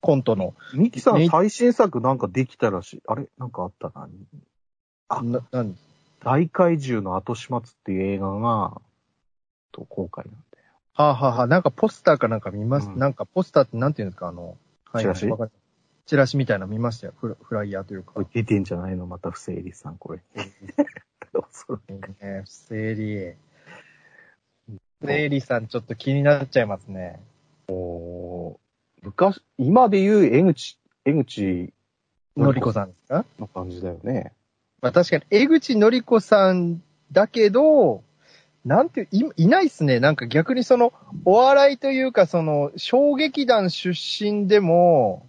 [0.00, 0.54] コントの。
[0.74, 3.02] ミキさねん最新作なんかできたらしい。
[3.06, 3.28] あれ？
[3.38, 4.08] なんかあったな。
[5.08, 5.76] あな、なん？
[6.24, 8.80] 大怪獣の後始末っていう映画が、
[9.72, 10.64] と公開なんだよ。
[10.94, 14.56] はあ、はあはあ、なんかポスターかなんか見ます、うんなんかポスターってなんていうんですか、あの、
[14.92, 15.26] はい、チラシ？
[16.06, 17.14] チラシみたいなの見ましたよ。
[17.20, 19.06] フラフライヤーというか出てんじゃないの？
[19.06, 20.20] また不正理さん、これ。
[21.50, 23.34] それね、不正理。
[25.02, 27.18] 不正理さんちょっと気になっちゃいますね。
[27.68, 28.60] も
[29.02, 31.72] う昔、今で言う江口、江口
[32.36, 33.24] のりこさんですか？
[33.40, 34.32] の感じだよね。
[34.80, 38.04] まあ確かに、江口のりこさんだけど、
[38.64, 39.98] なんていう、いいないっすね。
[39.98, 40.92] なんか逆にその、
[41.24, 45.26] お笑いというか、その、小劇団出身でも、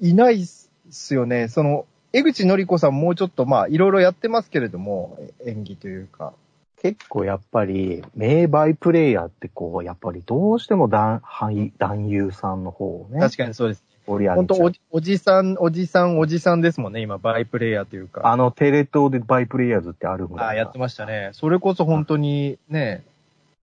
[0.00, 1.48] いないっすよね。
[1.48, 6.34] その、江口のりこさんもうちょっと、まあ、いろいろやってますけれども、演技というか。
[6.82, 13.20] 結構やっぱり、名バイプレイヤーってこう、やっぱりどうしても男俳男優さんの方をね。
[13.20, 13.84] 確かにそうです。
[14.06, 18.20] 本当おじ、おじさん、おじさん、おじさんですもんね、今、バイプレイヤーというか。
[18.24, 20.48] あの、テレ東でバイプレイヤーズってあるぐらい。
[20.50, 21.30] あやってましたね。
[21.32, 23.02] それこそ本当にね、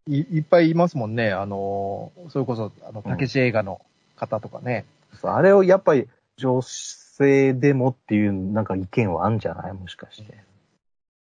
[0.06, 1.32] いいっぱいいますもんね。
[1.32, 3.80] あの、それこそ、あの、たけし映画の
[4.18, 4.84] 方とかね。
[5.14, 9.74] そうあれをやっぱり女性でもっていうなんか意見はあるんじゃない？
[9.74, 10.38] もしかして。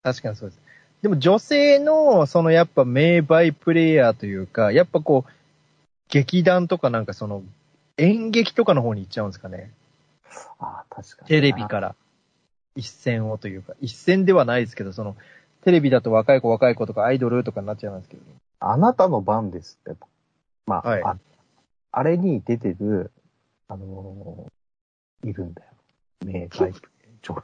[0.03, 0.61] 確かにそうです。
[1.01, 5.31] でも女性の、そのやっぱ名バイプレイヤーというか、やっぱこう、
[6.09, 7.43] 劇団とかなんかその、
[7.97, 9.71] 演劇とかの方に行っちゃうんですかね。
[10.59, 11.27] ああ、確かに。
[11.27, 11.95] テレビから。
[12.75, 15.15] 一線をというか、一線ではないですけど、その、
[15.63, 18.23] テレビだと若い子若い子とかアイドルとかになっちゃいますけど、
[18.59, 19.99] あなたの番ですって。
[20.65, 21.17] まあ、はいあ
[21.91, 23.11] あれに出てる、
[23.67, 25.67] あのーいるんだよ。
[26.25, 26.81] 名バイプ
[27.23, 27.43] 女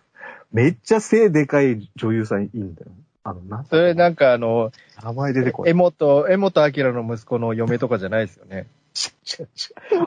[0.51, 2.91] めっちゃ背でかい女優さんいるんだよ。
[3.23, 5.71] あの、なんそれなんかあの、名前出てこない。
[5.71, 8.67] 江本、江本明の息子の嫁とかじゃないですよね。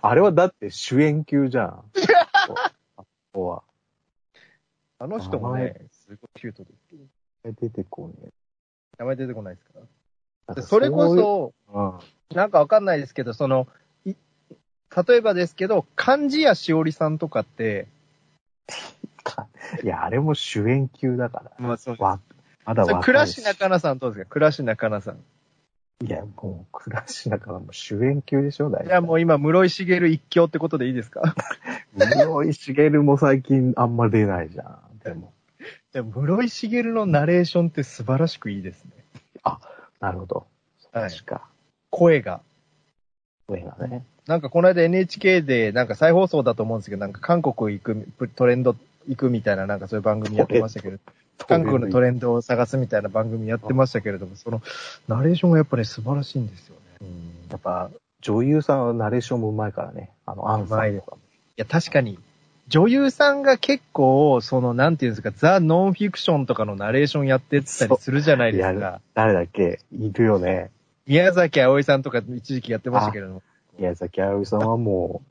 [0.02, 1.66] あれはだって主演級じゃん。
[1.66, 1.84] あ
[2.96, 3.62] ここは。
[4.98, 7.04] あの人も名ね、すごいキュートですけど。
[7.60, 8.30] 出てこね
[8.98, 9.80] 名前出てこないですか？
[9.80, 9.86] ら。
[10.52, 11.80] えでそれこそ、う
[12.34, 12.36] ん。
[12.36, 13.66] なんかわかんないですけど、その、
[14.04, 14.14] い
[15.06, 17.86] 例えばですけど、漢字やしおりさんとかって、
[19.82, 21.52] いや、あれも主演級だから。
[21.58, 22.20] まあそうわ、
[22.66, 24.30] まだ若い倉科かなさんどうですか？
[24.30, 25.18] 倉科かなさん。
[26.04, 28.88] いや、もう、倉科からも主演級でしょ、大体。
[28.88, 31.22] じゃあもう今、室井茂一強ってことでいいですか？
[31.96, 34.78] 室井茂も最近あんま出ないじゃん。
[35.02, 35.32] でも。
[35.92, 38.90] でも室井茂のナレーションって素晴らしくいいですね。
[40.00, 40.46] なるほど。
[40.92, 41.48] はい確か。
[41.90, 42.40] 声が。
[43.46, 44.04] 声がね。
[44.26, 48.76] なんかこの間 NHK で、なんか再放送だと思うんですけど、なんか韓国行く、トレンド
[49.08, 50.98] 行くみたいな、なんかそういう番組やってましたけど、
[51.38, 54.62] 韓国のトレンドを探すみたいな番組やってましたけれども、その、
[55.08, 57.08] ナレーションがやっぱり素晴らしいんですよね。
[57.50, 60.10] やっぱ、女優さんはナレーションもうまいからね。
[60.24, 61.18] あの、アンさんとかも。
[61.18, 62.18] いや、確かに、
[62.68, 69.00] 女優さんが結構、その、なんていうんですか、ザ・ノンフィクションとかのナレーションやってたりするじゃないですやか。
[69.14, 69.78] 誰だっけ？
[69.92, 70.70] いるよね。
[71.06, 73.42] 宮崎葵さんとか一時期やってましたけれども。
[73.78, 75.22] 宮崎あおいさんはも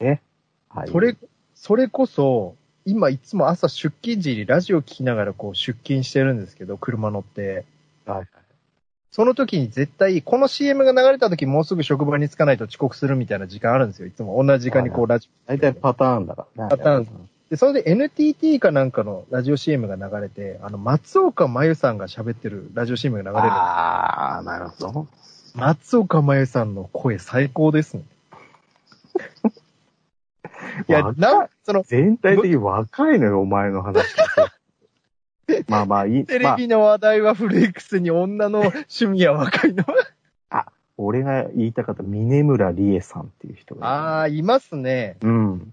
[0.00, 0.22] う、ね。
[0.70, 0.88] はい。
[0.88, 1.16] それ、
[1.54, 2.54] それこそ、
[2.88, 7.64] 今いつも朝出勤時にラジオ聞きながらこう出勤してるんですけど、車乗って。
[8.06, 8.26] はい
[9.10, 14.06] その時に絶対、この CM が流れた時もうすぐ職場に着かないと遅刻するみたいな時間あるんですよ。
[14.06, 15.48] いつも同じ時間にこうラジオ。
[15.48, 16.70] 大体パターンだからね。
[16.70, 23.48] パターンで、それで NTT かなんかのラジオ CM が流れて、あの、松岡真優さんが喋ってるラジオ CM が流れる。
[23.50, 25.06] ああ、なるほど。
[25.54, 28.02] 松岡真優さんの声最高ですね。
[30.88, 34.52] いや、なん、その、全体的に若いのよ、お前の話は。
[35.68, 36.26] まあまあいい。
[36.26, 39.84] テまあ、レビの話題は古いくせに女の趣味は若いの？
[40.98, 43.86] 俺が言いたかった、峰村理恵さんっていう人が。
[43.86, 45.16] ああ、いますね。
[45.22, 45.72] うん。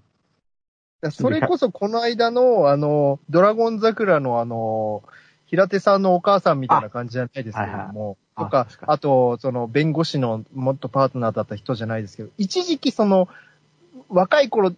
[1.12, 5.04] それこそこの間の、あの、ドラゴン桜のあの、
[5.48, 13.30] 平手さんのお母さんみたいな感じじゃないですけれども、はいはいとかあと、その、弁護士の元パートナーだった人じゃないですけど、一時期その、
[14.10, 14.78] 若い頃、はい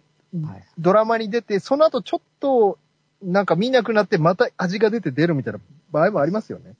[0.78, 2.78] ドラマに出て、その後ちょっと、
[3.22, 5.60] なんか見なくなって、また味が出て出るみたいな
[5.90, 6.74] 場合もありますよね。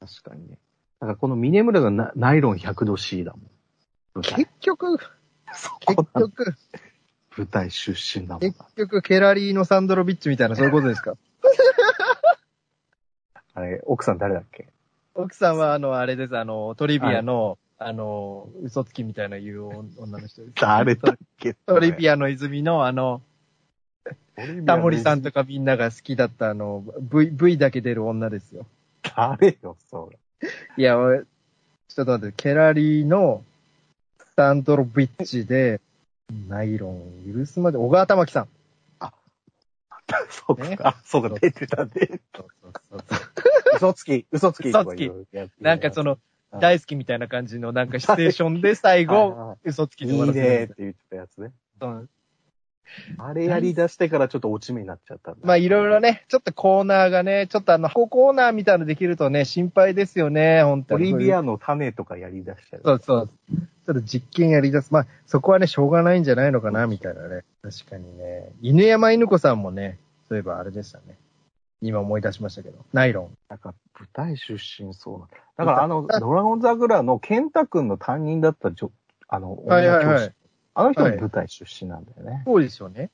[0.00, 0.58] 確かにね。
[1.00, 4.22] だからこの峰村がナナイロン100度 C だもん。
[4.22, 4.98] 結局、
[5.52, 6.54] そ結局、
[7.36, 8.58] 舞台出身だもん結。
[8.76, 11.14] 局、ケラリーのサンドロビッチみたいな、そういうことですか？
[13.54, 14.68] あれ、奥さん誰だっけ？
[15.14, 20.52] 奥さんは、あの、あれです、あの、トリビアの、あの、嘘つきみたいな言う女の人です。
[20.60, 23.20] 誰だっけトリビアの泉の、あの、
[24.66, 25.42] タモリさんとか。
[25.42, 28.66] かみんなが好きだった、あの、V、V だけ出る女ですよ。
[29.16, 30.48] 誰よ、それ。
[30.76, 31.22] いや、俺
[31.88, 33.42] ちょっと待って、ケラリーの
[34.36, 35.80] サンドロビッチで、
[36.48, 38.48] ナイロン許すまで、小川玉樹さん。
[40.30, 41.90] そうか、あそうか、出てたね。
[42.36, 43.18] そうそうそうそう
[43.76, 45.10] 嘘つき、嘘つき嘘つき。
[45.60, 46.20] なんかその、はい
[46.60, 51.52] 大好きみたいな感じの、なんかシチュエーションで最後は、嘘つきいで終わらせいねるって言ってたやつね。
[51.80, 52.08] うん
[53.18, 55.40] あれやり出してからちょっと落ち目になっちゃったんだ。
[55.42, 56.00] まあいろいろ。
[56.00, 61.06] ね、ちょっとコーナーがね、ちょっとあの、箱コーナーみたいなのできるとね、心配ですよね、本当オに。
[61.06, 62.82] リビアの種とかやり出したり。
[62.84, 63.30] そうそう。
[63.86, 64.92] ちょっと実験やり出す。
[64.92, 67.44] まあ、そこはね、しょうがないんじゃないのかな、みたいなね。
[67.62, 68.50] 確かにね。
[68.60, 71.16] 犬山犬子さんもね、そういえばあれでしたね。
[71.88, 72.78] 今思い出しましたけど。
[72.92, 73.36] ナイロン。
[73.48, 75.28] なんか舞台出身そうな。
[75.56, 78.90] だからあの、ドラゴン桜の健太くんの担任だったじょ、
[79.28, 80.34] あの、はいはいはい
[80.76, 82.42] あの人もはい舞台出身なんだよね。
[82.44, 83.10] そうですよね。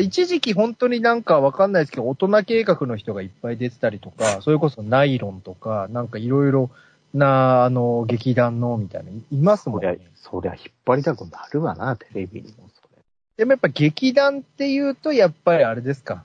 [0.00, 6.70] 一時期本当になんかわかんないですけど、大人計画の人がいっぱい出てたりとか、それこそナイロンとか、なんかいろいろ
[7.12, 13.02] な、あの、劇団の、みたいな、いますもそりゃんね。、そりゃ引っ張りたくなるわな、テレビにもそれ。
[13.36, 16.24] でもやっぱ劇団っていうと、やっぱりあれですか。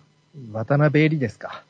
[0.54, 1.63] 渡辺恵里ですか。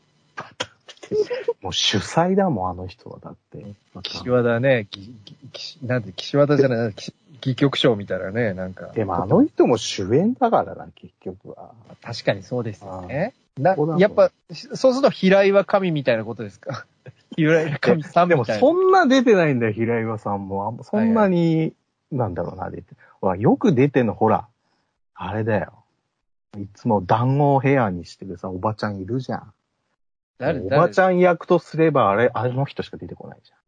[1.61, 3.19] もう主催だもん、あの人は。
[3.19, 3.65] だって。
[4.03, 8.87] 岸和田ね、ぎぎ岸なんて、岸和田じゃない、岸戯曲賞みたいなね、なんか。
[8.87, 11.71] でもあの人も主演だからな、結局は。
[12.01, 13.33] 確かにそうですよね。
[13.57, 16.85] なやっぱ、そうすると平井は神みたいなことですか？
[17.35, 18.59] 平井は神さんでもみたいな。
[18.59, 20.79] そんな出てないんだよ、平岩さんも。
[20.83, 21.73] そんなに、
[22.11, 22.93] なんだろうな、出て。
[23.19, 24.47] ほら、よく出てんの、ほら、
[25.15, 25.73] あれだよ。
[26.57, 29.53] いつも団子ヘアにしてるさ、おばちゃんいるじゃん。
[30.39, 31.19] 誰おばちゃん。
[31.19, 33.59] 役とすれば、あれ、あの人しか出てこないじゃん。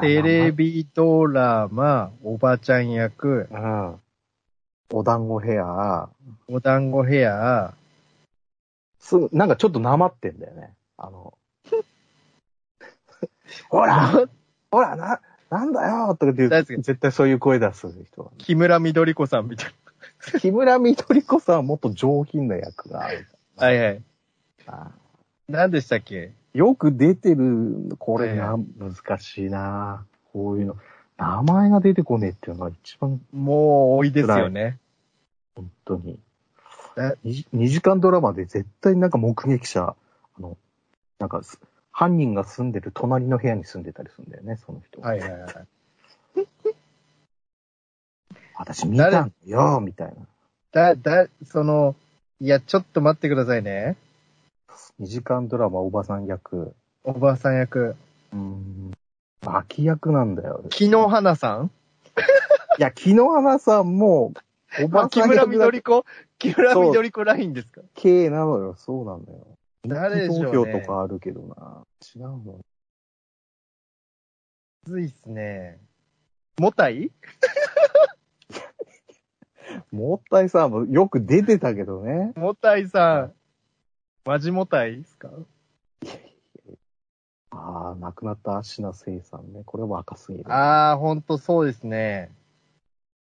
[0.00, 4.00] テレビドラマ、おばちゃん役、うん。
[4.92, 6.08] お団子ヘア、
[6.48, 7.74] お団子ヘア、
[8.98, 10.74] すぐ、なんかちょっとなまってんだよね。
[10.96, 11.34] あの、
[13.68, 14.28] ほら
[14.70, 18.30] ほら、な、なんだよとかって言う大好き絶対そういう声出す人は。
[18.38, 19.74] 木村みどり子さんみたい
[20.40, 23.26] 木村みどり子さんはもっと上品な役がある。
[23.60, 23.66] な。
[23.66, 24.02] はいはい。
[24.66, 24.90] あ
[25.48, 26.32] 何でしたっけ？
[26.54, 30.76] よく出てる、これな、は難しいなこういうの。
[31.16, 34.78] 名前が出てこねえっていうのが一番、もう多いですよね。
[35.54, 36.18] 本当に
[36.96, 39.94] え？2, 時間ドラマで絶対なんか目撃者、
[40.38, 40.56] あの、
[41.18, 41.60] なんかす、
[41.92, 45.00] 犯人が住んでる隣の部屋に住んでたりするんだよね、その人。
[45.00, 45.52] はいはいはい。
[48.56, 50.94] 私見たんよ、みたいな。
[50.94, 51.96] だ、だ、その、
[52.42, 53.98] いや、ちょっと待ってくださいね。
[54.98, 56.74] 2時間ドラマおばさん役。
[57.04, 57.96] おばあさん役。
[58.32, 58.92] うーん。
[59.44, 60.64] 脇役なんだよ。
[60.70, 61.70] 木野花さん？
[62.78, 64.32] いや、木野花さんも、
[64.82, 66.06] おば木村さん役だみどり子？
[66.38, 67.82] 木村みどり子ラインですか？
[67.94, 68.74] 系なのよ。
[68.74, 69.46] そうなんだよ。
[69.86, 71.82] 誰でしょうね投票とかあるけどな。
[72.16, 72.38] 違うの？
[72.42, 72.60] む
[74.86, 75.78] ずいっすね。
[76.58, 77.10] もたい？
[79.92, 82.32] もったいさんもよく出てたけどね。
[82.36, 83.32] もたいさん。
[84.24, 85.30] マジもたいですか？
[87.52, 89.62] ああ、亡くなった芦名聖さんね。
[89.64, 90.44] これは若すぎる。
[90.52, 92.30] あー、ほんとそうですね。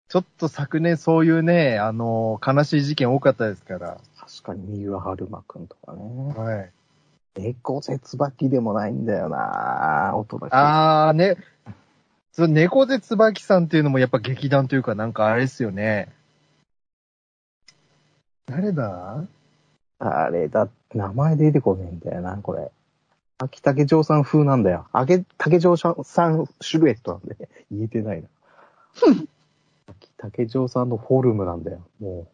[0.09, 3.99] ちょっと昨年そういうね、あのー悲しい事件多かったですから。
[4.19, 6.35] 確かに三浦春馬くんとかね。
[6.35, 6.73] はい。
[7.37, 10.57] 猫絶椿でもないんだよな音だけ。
[10.57, 11.37] あーね、
[12.33, 16.09] その猫背椿さんっていうのもやっぱ劇団というかなんかあれですよね。
[18.51, 19.25] 誰だ？
[20.01, 22.71] あれだ、名前出てこねえんだよな、これ。
[23.39, 24.87] 秋竹城さん風なんだよ。
[24.93, 25.91] 秋竹城さ
[26.29, 28.29] んシルエットなんで、 言えてないな。
[30.17, 32.29] 竹城さんのフォルムなんだよ、も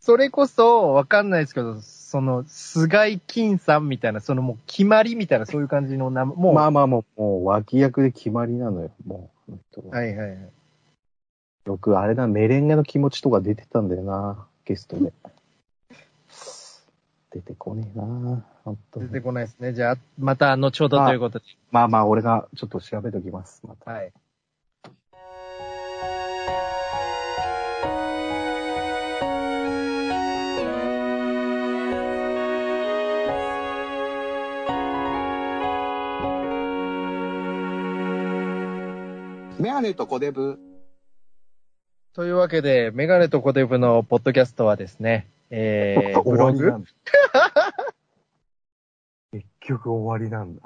[0.00, 6.38] それこそ、わかんないですけど、その、菅井金さんみたいな、そのもう決まりみたいな、そういう感じの名前、う。
[6.38, 9.88] もう、まあまあもう、もう脇役で決まりなのよ、もう。
[9.90, 10.38] はいはいはい。
[11.66, 15.10] よくあれだ、メレンゲの気持ちとか出てたんだよな、ゲストで。
[17.30, 19.72] 出てこねえな、本当に出てこないですね。
[19.72, 21.44] じゃあ、また後ほどということで。
[21.70, 23.90] まあまあ、俺がちょっと調べときます、また。
[23.90, 24.12] はい。
[39.58, 40.67] メガネとコデブ。
[42.18, 46.84] というわけで、メガネとコデブのポッドキャストはですね、えー、ブログ
[49.30, 50.62] 結局終わりなんだ。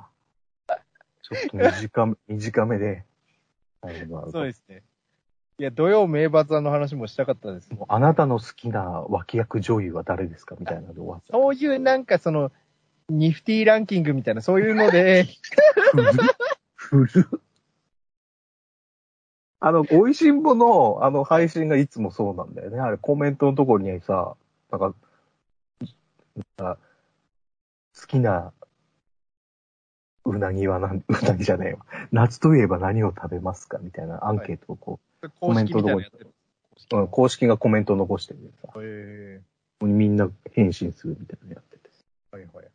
[1.20, 3.05] ちょっと短め、 短めで。
[4.32, 4.82] そうですね。
[5.59, 7.68] いや、土曜名バザーの話もしたかったです。
[7.86, 11.32] あなたの好きな脇役女優は誰ですかみたいなので終わった。
[11.34, 12.50] そういうなんかその、
[13.11, 15.26] ニフティランキングみたいな、そういうので、
[16.76, 17.40] 古っ古っ
[19.64, 22.80] あの、美味しんぼの、あの、配信がいつもそうなんだよね。
[22.80, 24.34] あれ、コメントのところにさ、
[24.72, 24.94] なんか、
[26.58, 26.78] なんか
[27.94, 28.52] 好きな、
[30.24, 31.86] うなぎはなん、うなぎじゃねえわ。
[32.10, 34.98] 夏といえば何を食べますかみたいなアンケートをこ
[35.38, 36.26] 公式みたいなのやってる。
[36.92, 39.40] う、うん公式がコメントを残してるさ、え
[39.80, 41.88] みんな返信するみたいなのやってて。
[42.32, 42.71] ーはいはいはい。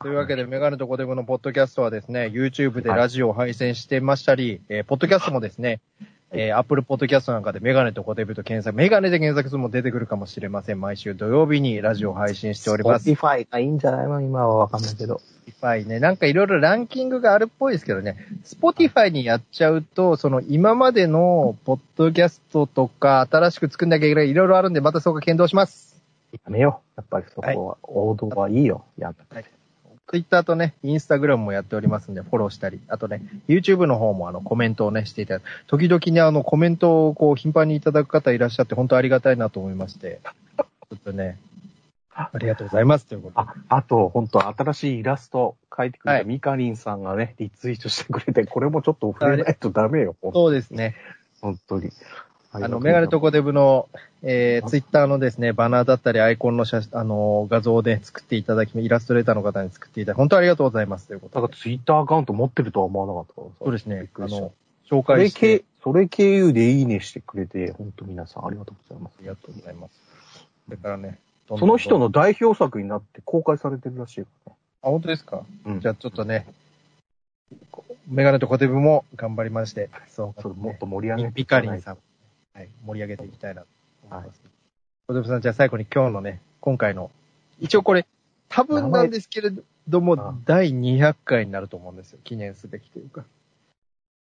[0.00, 5.80] というわけで、メガネとコデブのポッドキャストはですね、YouTube でラジオを配信してましたり、えーポッドキャストもですね、
[6.32, 10.80] えー、Apple ポッドキャストなんかでメガネとコデブと検索、メガネで検索するも出てくるかもしれません。
[10.80, 13.08] 毎週土曜日にラジオを配信しております。
[13.08, 15.20] Spotify がいいんじゃないの今はわかんないけど。
[15.60, 25.96] Spotify ね、なんかいろいろランキングがあるっぽいですけどね、Spotify にやっちゃうと、その今までのポッドキャストとか新しく作んなきゃいけないいろいろあるんで、またそこ検討します。
[26.32, 27.00] やめよう。
[27.00, 28.84] やっぱりそこは、王道はいいよ。
[28.98, 29.55] やめはい
[30.08, 35.44] Twitter とね、Instagram もやっておりますんで、フォローしたり、あとね、YouTube の方もあのコメントをね、していただく。
[35.66, 40.20] 時々ね、あのコメントをこう頻繁にいただく方いらっしゃって、本当ありがたいなと思いまして、
[40.56, 41.38] ちょっとね、
[42.14, 43.50] ありがとうございますということで。
[43.68, 50.16] あ、あと、本当新しいイラスト描いてくれはいたミカリンさんがね、リツイートしてくれて、これもちょっと触れないとダメよ。
[50.32, 50.94] そうですね。
[51.40, 51.90] 本当に。
[52.64, 53.88] あの、メガネとコデブの、
[54.22, 61.40] えー、ツイッターのですね、バナーだったりアイコンの写真、あの、画像で作っていただき、イラストレーターの方に作っていただき、本当ありがとうございますということで。
[61.40, 63.54] なんかツイッターアカウント持ってるとは思わなかったからさ。
[63.60, 64.52] そうですねあの、
[64.90, 69.14] 紹それ介して経、それ経由でいいねしてくれて、本当皆さんありがとうございます。
[69.18, 70.00] ありがとうございます。
[70.66, 74.58] それからね、どんどんその人の代表作になって公開されてるらしいからね。
[74.82, 75.42] あ、本当ですか？
[75.64, 76.46] うんじゃあちょっとね、
[78.08, 81.98] メガネとコテブも頑張りまして、そう、それもっと盛り上げてピカリンさん、
[82.56, 83.68] はい、盛り上げていきたいなと
[84.10, 84.42] 思います。
[85.08, 87.10] コテブさん、じゃあ最後に今日のね、今回の、
[87.60, 88.06] 一応これ、
[88.48, 89.50] 多分なんですけれ
[89.86, 92.18] どもあ、第200回になると思うんですよ。
[92.24, 93.26] 記念すべきというか。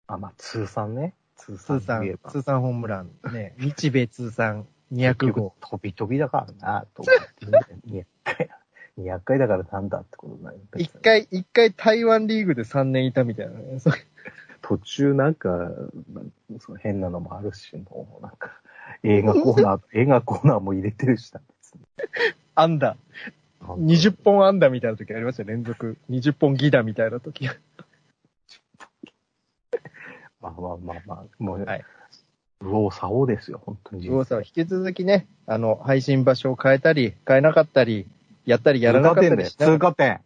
[0.07, 1.15] あ、まあ、通算ね。
[1.37, 2.31] 通通算、算といえば。
[2.31, 5.57] 通算ホームラン、ね、 日米通算200号。
[5.61, 7.47] 飛び飛びだからな、と思って、
[7.91, 8.51] 200回。
[8.99, 10.61] 200回だからなんだってことになる。
[10.77, 13.81] 一回、一回台湾リーグで3年いたみたいなね。
[14.63, 18.61] 途中なんか、なんその変なのもあるし、もうなんか、
[19.03, 21.81] 映画コーナー、 映画コーナーも入れてるしな、別に
[22.55, 22.97] アンダー。
[23.65, 25.99] 本当20本安打みたいな時ありましたよ、連続。
[26.11, 27.47] 20本ギダみたいな時。
[30.41, 31.85] まあまあまあまあ、もう、はい
[32.63, 34.09] 右往左往ですよ、本当に。
[34.09, 38.07] うおさんは引き続きね、あの、配信場所を変えたり、変えなかったり、
[38.47, 40.21] やったりやらなかったりしな通過点。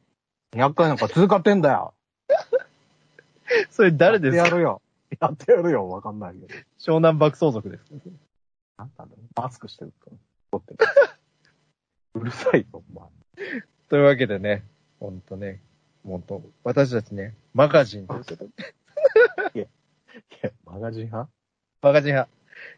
[0.53, 1.95] 200回なんか通過点だよ。
[3.71, 4.43] それ誰ですか？
[4.43, 4.83] やってやるよ。
[5.21, 6.47] やってやるよ、わかんないけど。
[6.79, 7.91] 湘南爆走族ですか？
[8.79, 10.11] なんだろうマスクしてると。
[10.53, 10.79] 撮ってる
[12.21, 13.09] うるさいよ、お前。
[13.89, 14.65] というわけでね、
[15.01, 15.63] ほんとね、
[16.05, 18.51] ほんと、私たちね、マガジンということで、
[19.55, 21.31] いや、マガジン派？
[21.83, 22.31] マガジン派、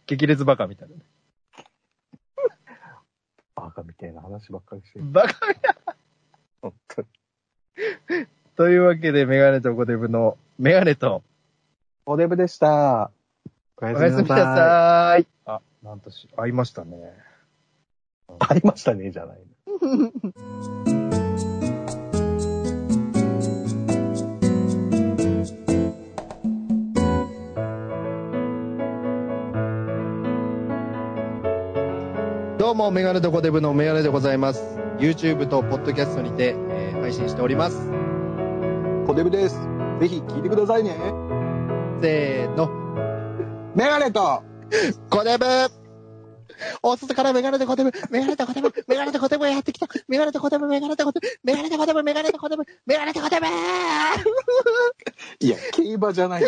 [0.06, 1.02] 激烈バカみたいなね。
[3.54, 5.10] バカみたいな話ばっかりしてる。
[5.10, 5.34] バカ
[6.62, 7.08] 本当に。
[8.58, 11.22] というわけで、メガネとコデブの、メガネと、
[12.04, 13.12] おデブでした。
[13.80, 15.26] おやおやすみなさーい。
[15.46, 17.14] あ、なんとし、会いましたね。
[18.40, 19.44] ありましたね、じゃないの。
[32.58, 34.80] どうも、メガネとコデブのメガネでございます。
[34.98, 38.07] YouTube と Podcast にて、えー配信しております。
[39.08, 39.54] コデブです。
[40.00, 40.94] ぜひ聞いてくださいね。
[41.98, 42.68] せーの。
[43.74, 44.42] メガネと、
[45.08, 45.46] コデブ
[46.82, 49.86] お外からメガネとコデブ、メガネとコデブ、メガネとコデブがやってきた。
[50.08, 53.46] メガネとコデブ、メガネとコデブ、メガネとコデブ、メガネとコデブ、メガネとコデブ
[55.40, 56.42] いや、競馬じゃない。